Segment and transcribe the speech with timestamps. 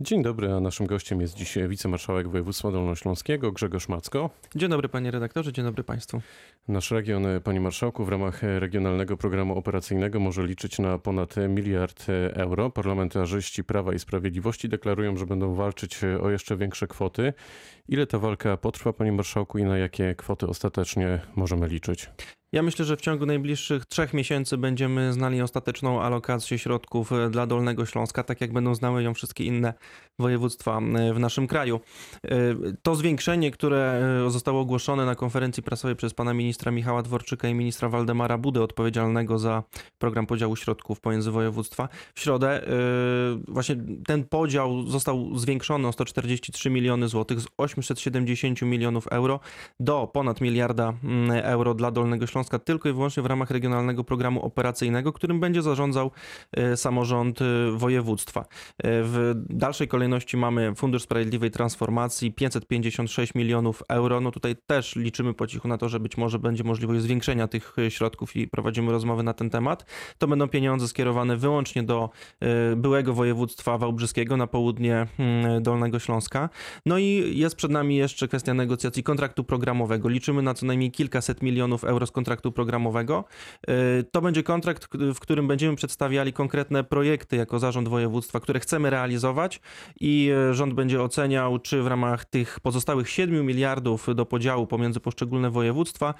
[0.00, 4.30] Dzień dobry, a naszym gościem jest dziś wicemarszałek województwa dolnośląskiego Grzegorz Macko.
[4.54, 6.20] Dzień dobry panie redaktorze, dzień dobry państwu.
[6.68, 12.70] Nasz region, panie marszałku, w ramach regionalnego programu operacyjnego może liczyć na ponad miliard euro.
[12.70, 17.32] Parlamentarzyści Prawa i Sprawiedliwości deklarują, że będą walczyć o jeszcze większe kwoty.
[17.88, 22.10] Ile ta walka potrwa, panie marszałku, i na jakie kwoty ostatecznie możemy liczyć?
[22.54, 27.46] Ja myślę, że w ciągu najbliższych trzech miesięcy będziemy znali ostateczną alokację środków e, dla
[27.46, 29.74] Dolnego Śląska, tak jak będą znały ją wszystkie inne
[30.18, 31.80] województwa e, w naszym kraju.
[32.24, 32.30] E,
[32.82, 37.88] to zwiększenie, które zostało ogłoszone na konferencji prasowej przez pana ministra Michała Dworczyka i ministra
[37.88, 39.62] Waldemara Budę, odpowiedzialnego za
[39.98, 42.62] program podziału środków pomiędzy województwa, w środę
[43.48, 43.76] właśnie
[44.06, 49.40] ten podział został zwiększony o 143 miliony złotych z 870 milionów euro
[49.80, 54.04] do ponad miliarda mm, euro dla Dolnego Śląska Śląska tylko i wyłącznie w ramach regionalnego
[54.04, 56.10] programu operacyjnego, którym będzie zarządzał
[56.52, 57.44] e, samorząd e,
[57.76, 58.40] województwa.
[58.40, 58.44] E,
[58.78, 64.20] w dalszej kolejności mamy Fundusz Sprawiedliwej Transformacji 556 milionów euro.
[64.20, 67.76] No tutaj też liczymy po cichu na to, że być może będzie możliwość zwiększenia tych
[67.88, 69.86] środków i prowadzimy rozmowy na ten temat.
[70.18, 72.10] To będą pieniądze skierowane wyłącznie do
[72.76, 76.48] byłego województwa wałbrzyskiego na południe hmm, Dolnego Śląska.
[76.86, 80.08] No i jest przed nami jeszcze kwestia negocjacji kontraktu programowego.
[80.08, 83.24] Liczymy na co najmniej kilkaset milionów euro z kontraktu kontraktu programowego.
[84.00, 88.90] Y, to będzie kontrakt, w którym będziemy przedstawiali konkretne projekty jako zarząd województwa, które chcemy
[88.90, 89.60] realizować
[90.00, 95.00] i y, rząd będzie oceniał, czy w ramach tych pozostałych 7 miliardów do podziału pomiędzy
[95.00, 96.14] poszczególne województwa,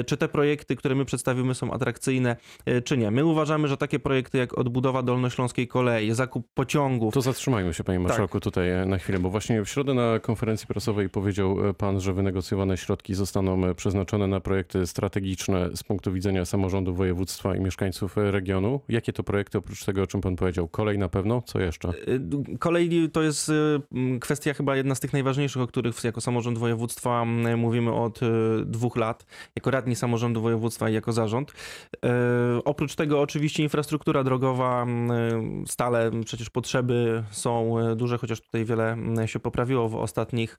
[0.00, 2.36] y, czy te projekty, które my przedstawimy są atrakcyjne,
[2.84, 3.10] czy nie.
[3.10, 7.14] My uważamy, że takie projekty jak odbudowa dolnośląskiej kolei, zakup pociągów.
[7.14, 8.44] To zatrzymajmy się, panie marszałku, tak.
[8.44, 13.14] tutaj na chwilę, bo właśnie w środę na konferencji prasowej powiedział pan, że wynegocjowane środki
[13.14, 15.37] zostaną przeznaczone na projekty strategiczne
[15.74, 18.80] z punktu widzenia samorządu województwa i mieszkańców regionu.
[18.88, 20.68] Jakie to projekty oprócz tego, o czym pan powiedział?
[20.68, 21.42] Kolej na pewno?
[21.42, 21.88] Co jeszcze?
[21.88, 23.80] Y, kolej to jest y,
[24.20, 27.24] kwestia chyba jedna z tych najważniejszych, o których jako samorząd województwa
[27.56, 28.26] mówimy od y,
[28.64, 31.52] dwóch lat, jako radni samorządu województwa i jako zarząd.
[32.64, 34.86] Oprócz tego oczywiście infrastruktura drogowa,
[35.66, 38.96] stale przecież potrzeby są duże, chociaż tutaj wiele
[39.26, 40.58] się poprawiło w ostatnich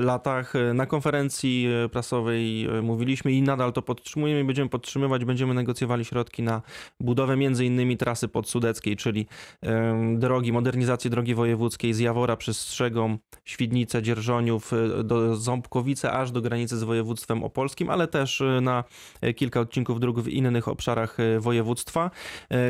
[0.00, 0.52] latach.
[0.74, 6.42] Na konferencji prasowej mówiliśmy i nadal to podtrzymujemy, podtrzymujemy i będziemy podtrzymywać, będziemy negocjowali środki
[6.42, 6.62] na
[7.00, 9.26] budowę między innymi trasy podsudeckiej, czyli
[10.14, 16.40] drogi, modernizację drogi wojewódzkiej z Jawora przez Strzegom, Świdnicę, Dzierżoniów e, do Ząbkowice, aż do
[16.40, 18.84] granicy z województwem opolskim, ale też e, na
[19.20, 22.10] e, kilka odcinków dróg w innych obszarach województwa.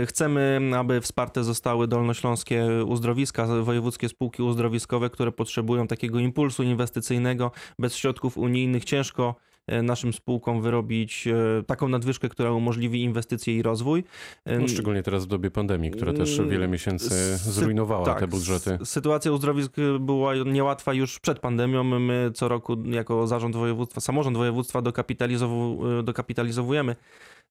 [0.07, 7.51] Chcemy, aby wsparte zostały dolnośląskie uzdrowiska, wojewódzkie spółki uzdrowiskowe, które potrzebują takiego impulsu inwestycyjnego.
[7.79, 13.63] Bez środków unijnych ciężko E, naszym spółkom wyrobić e, taką nadwyżkę, która umożliwi inwestycje i
[13.63, 14.05] rozwój.
[14.47, 18.79] No, szczególnie teraz w dobie pandemii, która też mm, wiele miesięcy zrujnowała tak, te budżety.
[18.85, 21.85] Sytuacja uzdrowisk była niełatwa już przed pandemią.
[21.85, 26.97] My co roku jako zarząd województwa, samorząd województwa dokapitalizow- dokapitalizowujemy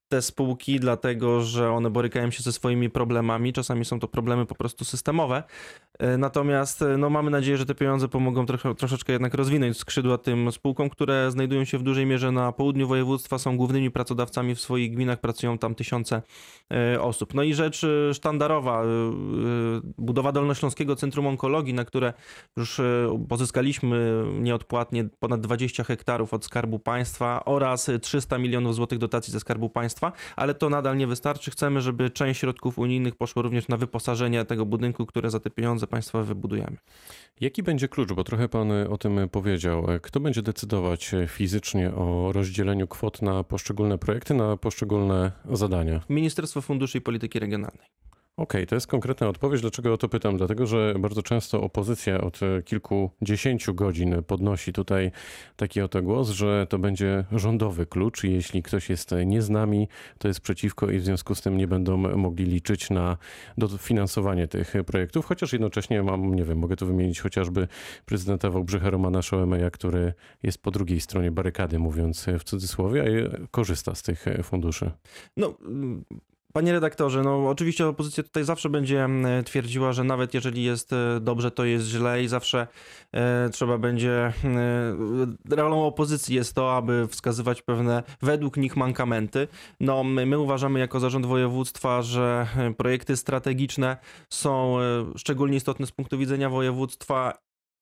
[0.07, 3.53] te spółki, dlatego że one borykają się ze swoimi problemami.
[3.53, 5.43] Czasami są to problemy po prostu systemowe.
[5.99, 10.17] E, natomiast e, no, mamy nadzieję, że te pieniądze pomogą trochę, troszeczkę jednak rozwinąć skrzydła
[10.17, 14.61] tym spółkom, które znajdują się w dużej mierze na południu województwa, są głównymi pracodawcami w
[14.61, 16.21] swoich gminach, pracują tam tysiące
[16.73, 17.33] e, osób.
[17.33, 18.83] No i rzecz sztandarowa,
[19.97, 22.13] budowa Dolnośląskiego Centrum Onkologii, na które
[22.57, 22.81] już
[23.29, 29.69] pozyskaliśmy nieodpłatnie ponad 20 hektarów od Skarbu Państwa oraz 300 milionów złotych dotacji ze Skarbu
[29.69, 30.04] Państwa
[30.35, 31.51] ale to nadal nie wystarczy.
[31.51, 35.87] Chcemy, żeby część środków unijnych poszło również na wyposażenie tego budynku, które za te pieniądze
[35.87, 36.77] państwowe wybudujemy.
[37.41, 38.13] Jaki będzie klucz?
[38.13, 39.87] Bo trochę pan o tym powiedział.
[40.01, 46.01] Kto będzie decydować fizycznie o rozdzieleniu kwot na poszczególne projekty, na poszczególne zadania?
[46.09, 48.04] Ministerstwo Funduszy i Polityki Regionalnej.
[48.37, 49.61] Okej, okay, to jest konkretna odpowiedź.
[49.61, 50.37] Dlaczego o to pytam?
[50.37, 55.11] Dlatego, że bardzo często opozycja od kilkudziesięciu godzin podnosi tutaj
[55.55, 59.87] taki oto głos, że to będzie rządowy klucz jeśli ktoś jest nie z nami,
[60.17, 63.17] to jest przeciwko i w związku z tym nie będą mogli liczyć na
[63.57, 65.25] dofinansowanie tych projektów.
[65.25, 67.67] Chociaż jednocześnie mam, nie wiem, mogę tu wymienić chociażby
[68.05, 73.95] prezydenta Wałbrzycha Romana Szoemeja, który jest po drugiej stronie barykady, mówiąc w cudzysłowie, a korzysta
[73.95, 74.91] z tych funduszy.
[75.37, 75.57] No,
[76.55, 81.19] Panie redaktorze, no oczywiście opozycja tutaj zawsze będzie mm, twierdziła, że nawet jeżeli jest e,
[81.21, 82.67] dobrze, to jest źle i zawsze
[83.11, 84.33] e, trzeba będzie.
[85.49, 89.47] E, rolą opozycji jest to, aby wskazywać pewne według nich mankamenty.
[89.79, 92.47] No, my, my uważamy jako zarząd województwa, że
[92.77, 93.97] projekty strategiczne
[94.29, 94.77] są
[95.17, 97.33] szczególnie istotne z punktu widzenia województwa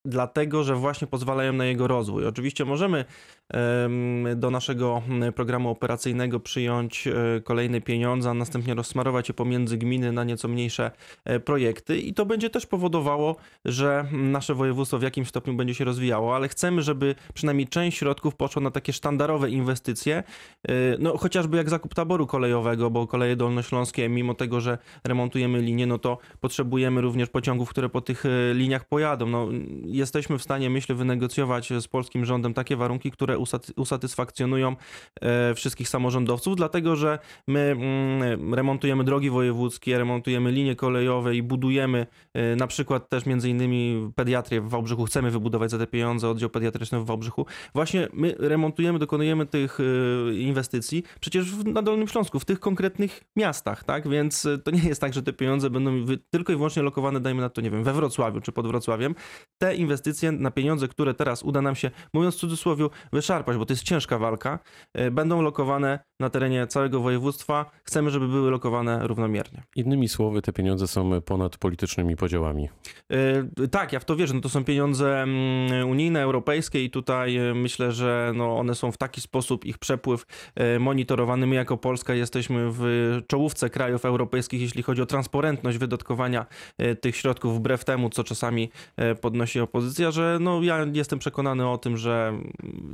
[0.05, 2.27] dlatego, że właśnie pozwalają na jego rozwój.
[2.27, 3.05] Oczywiście możemy
[4.35, 5.01] do naszego
[5.35, 10.91] programu operacyjnego przyjąć e, kolejne pieniądze, a następnie rozsmarować je pomiędzy gminy na nieco mniejsze
[11.25, 13.35] e, projekty i to będzie też powodowało,
[13.65, 18.35] że nasze województwo w jakimś stopniu będzie się rozwijało, ale chcemy, żeby przynajmniej część środków
[18.35, 20.23] poszła na takie sztandarowe inwestycje,
[20.67, 25.87] e, no chociażby jak zakup taboru kolejowego, bo koleje dolnośląskie, mimo tego, że remontujemy linie,
[25.87, 28.23] no to potrzebujemy również pociągów, które po tych
[28.53, 29.25] liniach pojadą.
[29.25, 29.47] No,
[29.93, 33.37] jesteśmy w stanie, myślę, wynegocjować z polskim rządem takie warunki, które
[33.75, 34.75] usatysfakcjonują
[35.21, 42.07] e, wszystkich samorządowców, dlatego że my mm, remontujemy drogi wojewódzkie, remontujemy linie kolejowe i budujemy
[42.57, 45.05] na przykład też między innymi pediatrię w Wałbrzychu.
[45.05, 47.45] Chcemy wybudować za te pieniądze oddział pediatryczny w Wałbrzychu.
[47.73, 53.83] Właśnie my remontujemy, dokonujemy tych e, inwestycji przecież na Dolnym Śląsku, w tych konkretnych miastach,
[53.83, 54.07] tak?
[54.07, 57.49] Więc to nie jest tak, że te pieniądze będą tylko i wyłącznie lokowane, dajmy na
[57.49, 59.15] to, nie wiem, we Wrocławiu czy pod Wrocławiem.
[59.57, 63.73] Te inwestycje na pieniądze, które teraz uda nam się, mówiąc w cudzysłowie, wyszarpać, bo to
[63.73, 64.59] jest ciężka walka,
[64.93, 67.71] e, będą lokowane na terenie całego województwa.
[67.83, 69.63] Chcemy, żeby były lokowane równomiernie.
[69.75, 72.69] Innymi słowy, te pieniądze są ponad politycznymi podziałami.
[73.09, 74.33] Yy, tak, ja w to wierzę.
[74.33, 78.91] No to są pieniądze mm, unijne, europejskie i tutaj e, myślę, że no one są
[78.91, 80.25] w taki sposób, ich przepływ
[80.79, 81.47] monitorowany.
[81.47, 82.83] My jako Polska jesteśmy w
[83.27, 86.45] czołówce krajów europejskich, jeśli chodzi o transparentność wydatkowania
[87.01, 88.71] tych środków, wbrew temu, co czasami
[89.21, 92.33] podnosi opozycja, że no ja jestem przekonany o tym, że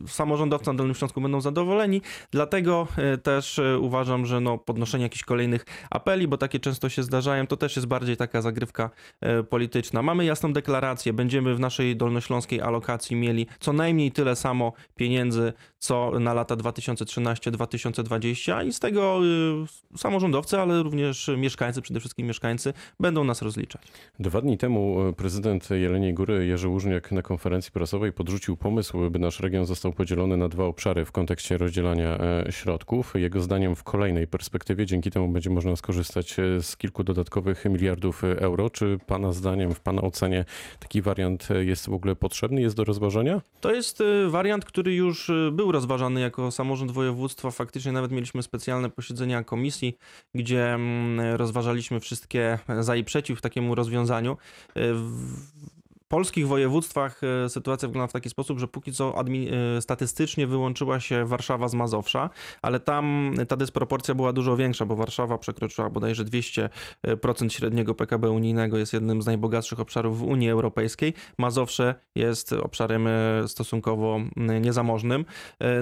[0.08, 2.02] samorządowcy na Dolnym Śląsku będą zadowoleni.
[2.32, 7.04] Dlatego e, też e, uważam, że no, podnoszenie jakichś kolejnych apeli, bo takie często się
[7.04, 9.19] zdarzają, to też jest bardziej taka zagrywka e,
[9.50, 10.02] polityczna.
[10.02, 16.12] Mamy jasną deklarację, będziemy w naszej dolnośląskiej alokacji mieli co najmniej tyle samo pieniędzy, co
[16.20, 19.20] na lata 2013-2020 i z tego
[19.98, 23.82] samorządowcy, ale również mieszkańcy, przede wszystkim mieszkańcy, będą nas rozliczać.
[24.20, 29.40] Dwa dni temu prezydent Jeleniej Góry Jerzy Łużniak na konferencji prasowej podrzucił pomysł, by nasz
[29.40, 33.14] region został podzielony na dwa obszary w kontekście rozdzielania e, środków.
[33.16, 38.24] Jego zdaniem w kolejnej perspektywie dzięki temu będzie można skorzystać e, z kilku dodatkowych miliardów
[38.24, 38.70] euro.
[38.70, 40.46] Czy Pana zdaniem, w Pana ocenie
[40.80, 43.42] taki wariant jest w ogóle potrzebny, jest do rozważenia?
[43.62, 47.52] To jest e, wariant, który już był rozważany jako samorząd województwa.
[47.52, 49.98] Faktycznie nawet mieliśmy specjalne posiedzenia komisji,
[50.36, 54.38] gdzie mm, rozważaliśmy wszystkie za i przeciw takiemu rozwiązaniu
[56.10, 59.16] polskich województwach e, sytuacja wygląda w taki sposób, że póki co
[59.78, 62.30] e, statystycznie wyłączyła się Warszawa z Mazowsza,
[62.62, 68.78] ale tam ta dysproporcja była dużo większa, bo Warszawa przekroczyła bodajże 200% średniego PKB unijnego,
[68.78, 71.14] jest jednym z najbogatszych obszarów w Unii Europejskiej.
[71.38, 74.20] Mazowsze jest obszarem e, stosunkowo
[74.62, 75.26] niezamożnym.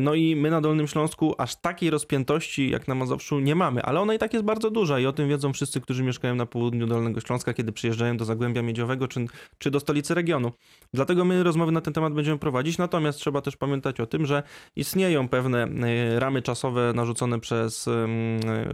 [0.01, 3.99] No i my na Dolnym Śląsku aż takiej rozpiętości jak na Mazowszu nie mamy, ale
[3.99, 6.87] ona i tak jest bardzo duża i o tym wiedzą wszyscy, którzy mieszkają na południu
[6.87, 9.25] Dolnego Śląska, kiedy przyjeżdżają do Zagłębia Miedziowego czy,
[9.57, 10.51] czy do stolicy regionu.
[10.93, 14.43] Dlatego my rozmowy na ten temat będziemy prowadzić, natomiast trzeba też pamiętać o tym, że
[14.75, 17.89] istnieją pewne e, ramy czasowe narzucone przez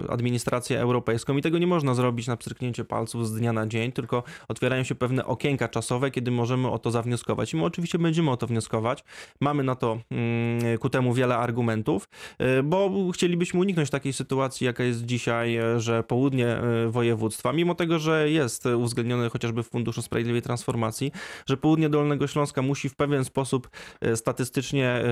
[0.09, 4.23] administrację europejską i tego nie można zrobić na pstryknięcie palców z dnia na dzień, tylko
[4.47, 7.53] otwierają się pewne okienka czasowe, kiedy możemy o to zawnioskować.
[7.53, 9.03] I my oczywiście będziemy o to wnioskować.
[9.39, 14.83] Mamy na to mm, ku temu wiele argumentów, e, bo chcielibyśmy uniknąć takiej sytuacji, jaka
[14.83, 16.57] jest dzisiaj, e, że południe
[16.87, 21.11] województwa, mimo tego, że jest uwzględnione chociażby w Funduszu Sprawiedliwej Transformacji,
[21.45, 23.69] że południe Dolnego Śląska musi w pewien sposób
[24.01, 25.03] e, statystycznie e,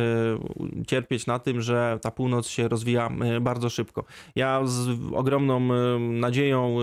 [0.87, 4.03] cierpieć na tym, że ta północ się rozwija e, bardzo szybko.
[4.35, 5.59] Ja z ogromną
[5.99, 6.77] nadzieją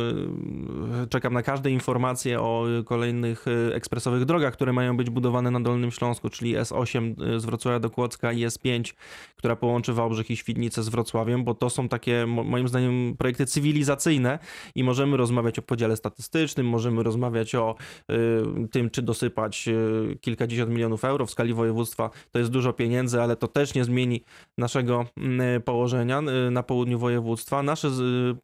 [1.11, 6.29] czekam na każde informacje o kolejnych ekspresowych drogach, które mają być budowane na Dolnym Śląsku,
[6.29, 8.95] czyli S8 z Wrocławia do Kłodzka i S5,
[9.37, 14.39] która połączy Wałbrzych i Świdnicę z Wrocławiem, bo to są takie moim zdaniem projekty cywilizacyjne
[14.75, 17.75] i możemy rozmawiać o podziale statystycznym, możemy rozmawiać o
[18.71, 22.11] tym, czy dosyć wysypać e, kilkadziesiąt milionów euro w skali województwa.
[22.31, 24.25] To jest dużo pieniędzy, ale to też nie zmieni
[24.59, 27.63] naszego mm, położenia e, na południu województwa.
[27.63, 27.89] Nasze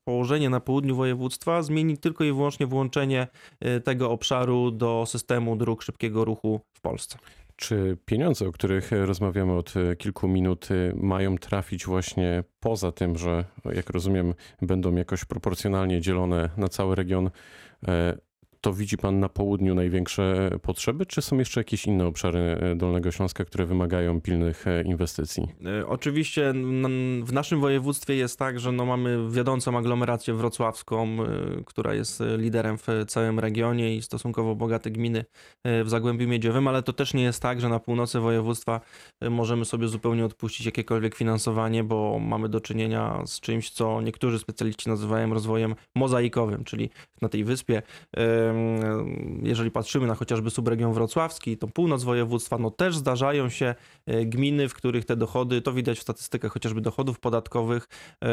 [0.05, 3.27] położenie na południu województwa zmieni tylko i wyłącznie włączenie
[3.61, 7.19] e, tego obszaru do systemu dróg szybkiego ruchu w Polsce.
[7.57, 13.91] Czy pieniądze, o których rozmawiamy od kilku minut, mają trafić właśnie poza tym, że jak
[13.91, 17.31] rozumiem, będą jakoś proporcjonalnie dzielone na cały region?
[18.65, 23.11] To widzi Pan na południu największe potrzeby, czy są jeszcze jakieś inne obszary e, Dolnego
[23.11, 25.49] Śląska, które wymagają pilnych e, inwestycji?
[25.81, 26.53] E, oczywiście
[27.25, 31.17] w naszym województwie jest tak, że no mamy wiodącą aglomerację wrocławską,
[31.67, 35.25] która jest liderem w całym regionie i stosunkowo bogate gminy
[35.65, 38.81] w Zagłębiu Miedziowym, ale to też nie jest tak, że na północy województwa
[39.31, 44.89] możemy sobie zupełnie odpuścić jakiekolwiek finansowanie, bo mamy do czynienia z czymś, co niektórzy specjaliści
[44.89, 46.91] nazywają rozwojem mozaikowym, czyli
[47.23, 47.83] na tej wyspie
[49.43, 53.75] jeżeli patrzymy na chociażby subregion wrocławski, to północ województwa, no też zdarzają się
[54.07, 57.89] e, gminy, w których te dochody, to widać w statystykach chociażby dochodów podatkowych,
[58.25, 58.29] e,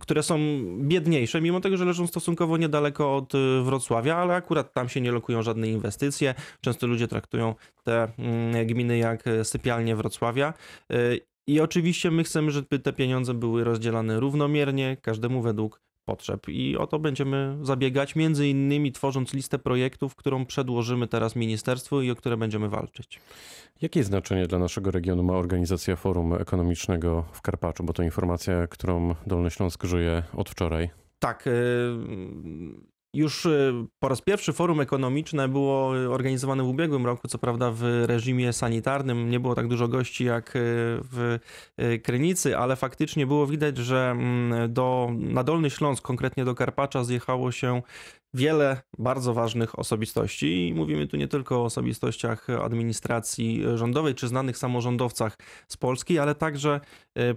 [0.00, 0.38] które są
[0.80, 5.12] biedniejsze, mimo tego, że leżą stosunkowo niedaleko od e, Wrocławia, ale akurat tam się nie
[5.12, 6.34] lokują żadne inwestycje.
[6.60, 10.54] Często ludzie traktują te mm, gminy jak sypialnie Wrocławia.
[11.46, 16.48] I oczywiście my chcemy, żeby te pieniądze były rozdzielane równomiernie, każdemu według potrzeb.
[16.48, 22.10] I o to będziemy zabiegać, między innymi tworząc listę projektów, którą przedłożymy teraz ministerstwu i
[22.10, 23.20] o które będziemy walczyć.
[23.82, 27.84] Jakie znaczenie dla naszego regionu ma organizacja Forum Ekonomicznego w Karpaczu?
[27.84, 30.90] Bo to informacja, którą Dolny Śląsk żyje od wczoraj.
[31.18, 31.44] Tak.
[33.14, 37.82] Już y, po raz pierwszy forum ekonomiczne było organizowane w ubiegłym roku, co prawda w
[38.06, 39.30] reżimie sanitarnym.
[39.30, 40.60] Nie było tak dużo gości jak y,
[41.12, 41.38] w
[41.80, 47.04] y, Krynicy, ale faktycznie było widać, że mm, do, na Dolny Śląsk, konkretnie do Karpacza,
[47.04, 47.82] zjechało się
[48.34, 50.68] wiele bardzo ważnych osobistości.
[50.68, 55.38] I mówimy tu nie tylko o osobistościach administracji rządowej czy znanych samorządowcach
[55.68, 56.80] z Polski, ale także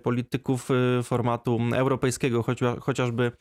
[0.04, 0.70] polityków
[1.04, 2.44] formatu europejskiego,
[2.82, 3.32] chociażby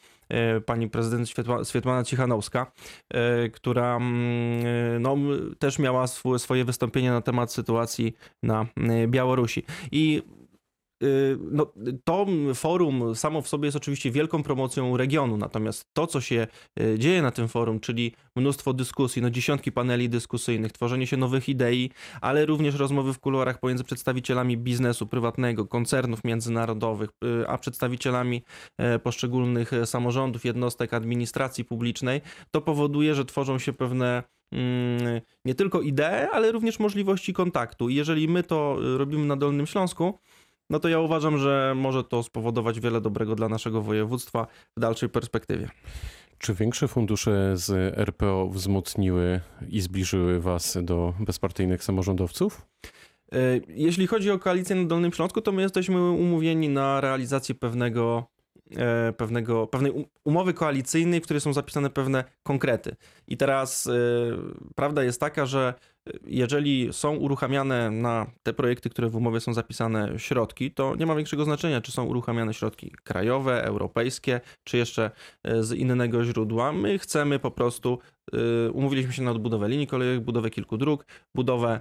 [0.66, 1.28] pani prezydent
[1.62, 2.72] Swietłana Cichanowska,
[3.52, 5.16] która mm, no,
[5.58, 6.06] też miała
[6.38, 8.66] swoje wystąpienie na temat sytuacji na
[9.06, 9.62] Białorusi.
[9.92, 10.22] I
[11.38, 11.72] no,
[12.04, 16.46] to forum samo w sobie jest oczywiście wielką promocją regionu, natomiast to, co się
[16.80, 21.48] y, dzieje na tym forum, czyli mnóstwo dyskusji, no dziesiątki paneli dyskusyjnych, tworzenie się nowych
[21.48, 28.42] idei, ale również rozmowy w kuluarach pomiędzy przedstawicielami biznesu prywatnego, koncernów międzynarodowych, y, a przedstawicielami
[28.78, 34.22] e, poszczególnych e, samorządów, jednostek administracji publicznej, to powoduje, że tworzą się pewne
[34.52, 37.88] mm, nie tylko idee, ale również możliwości kontaktu.
[37.88, 40.18] I jeżeli my to robimy na Dolnym Śląsku,
[40.70, 44.46] no to ja uważam, że może to spowodować wiele dobrego dla naszego województwa
[44.76, 45.68] w dalszej perspektywie.
[46.38, 52.66] Czy większe fundusze z RPO wzmocniły i zbliżyły Was do bezpartyjnych samorządowców?
[53.32, 58.36] E, jeśli chodzi o koalicję na Dolnym Śląsku, to my jesteśmy umówieni na realizację pewnego
[59.16, 59.92] pewnego, pewnej
[60.25, 62.96] umowy koalicyjnej, w której są zapisane pewne konkrety.
[63.28, 63.92] I teraz e,
[64.75, 65.75] prawda jest taka, że
[66.26, 71.14] jeżeli są uruchamiane na te projekty, które w umowie są zapisane środki, to nie ma
[71.14, 75.11] większego znaczenia, czy są uruchamiane środki krajowe, europejskie, czy jeszcze
[75.44, 76.73] e, z innego źródła.
[76.73, 77.99] My chcemy po prostu,
[78.73, 81.80] umówiliśmy się na odbudowę linii kolejowych, budowę kilku dróg, budowę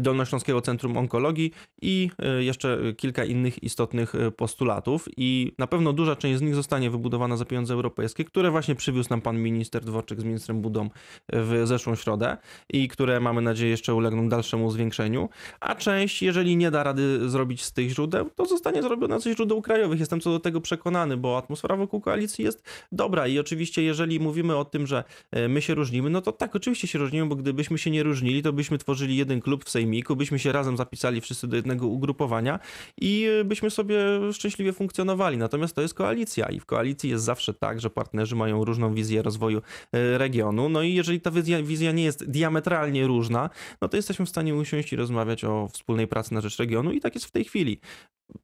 [0.00, 5.08] Dolnośląskiego Centrum Onkologii i e, jeszcze kilka innych istotnych e, postulatów.
[5.16, 9.10] I na pewno duża część z nich zostanie wybudowana za pieniądze europejskie, które właśnie przywiózł
[9.10, 10.90] nam pan minister Dworczyk z ministrem Budą
[11.32, 12.36] w zeszłą środę
[12.72, 15.28] i które mamy nadzieję jeszcze ulegną dalszemu zwiększeniu.
[15.60, 19.62] A część, jeżeli nie da rady zrobić z tych źródeł, to zostanie zrobiona ze źródeł
[19.62, 20.00] krajowych.
[20.00, 24.56] Jestem co do tego przekonany, bo atmosfera wokół koalicji jest dobra i oczywiście jeżeli mówimy
[24.56, 27.78] o tym, że e, my się różnimy, no to tak, oczywiście się różnimy, bo gdybyśmy
[27.78, 31.48] się nie różnili, to byśmy tworzyli jeden klub w sejmiku, byśmy się razem zapisali wszyscy
[31.48, 32.58] do jednego ugrupowania
[33.00, 33.96] i byśmy sobie
[34.32, 35.36] szczęśliwie funkcjonowali.
[35.36, 39.22] Natomiast to jest koalicja i w koalicji jest zawsze tak, że partnerzy mają różną wizję
[39.22, 39.62] rozwoju
[39.92, 40.68] e, regionu.
[40.68, 43.50] No i jeżeli ta wizja, wizja nie jest diametralnie różna,
[43.80, 47.00] no to jesteśmy w stanie usiąść i rozmawiać o wspólnej pracy na rzecz regionu i
[47.00, 47.80] tak jest w tej chwili.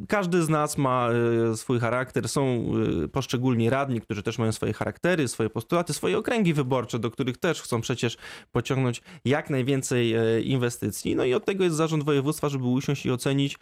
[0.08, 1.08] Każdy z nas ma
[1.52, 2.64] e, swój charakter, są
[3.04, 7.38] e, poszczególni radni, którzy też mają swoje charaktery, swoje postulaty, swoje okręgi wyborcze, do których
[7.38, 8.16] też chcą przecież
[8.52, 11.16] pociągnąć jak najwięcej e, inwestycji.
[11.16, 13.58] No i od tego jest zarząd województwa, żeby usiąść i ocenić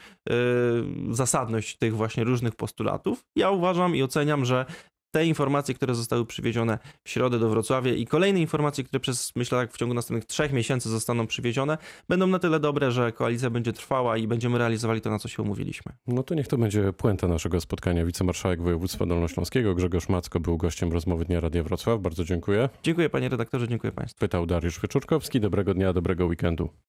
[1.11, 3.25] zasadność tych właśnie różnych postulatów.
[3.37, 4.67] Ja uważam i oceniam, że
[5.11, 9.59] te informacje, które zostały przywiezione w środę do Wrocławia i kolejne informacje, które przez, myślę,
[9.59, 13.73] tak w ciągu następnych trzech miesięcy zostaną przywiezione, będą na tyle dobre, że koalicja będzie
[13.73, 15.93] trwała i będziemy realizowali to, na co się umówiliśmy.
[16.07, 18.05] No to niech to będzie puenta naszego spotkania.
[18.05, 22.01] Wicemarszałek województwa dolnośląskiego Grzegorz Macko był gościem rozmowy Dnia Radia Wrocław.
[22.01, 22.69] Bardzo dziękuję.
[22.83, 24.21] Dziękuję panie redaktorze, dziękuję państwu.
[24.21, 25.41] Pytał Dariusz Wyczurkowski.
[25.41, 26.71] Dobrego dnia, dobrego weekendu.